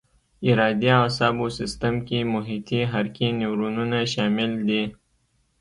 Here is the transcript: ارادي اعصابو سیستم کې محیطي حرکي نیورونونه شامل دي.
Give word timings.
ارادي 0.49 0.89
اعصابو 0.99 1.47
سیستم 1.59 1.93
کې 2.07 2.17
محیطي 2.33 2.81
حرکي 2.91 3.27
نیورونونه 3.39 3.97
شامل 4.13 4.51
دي. 4.67 4.83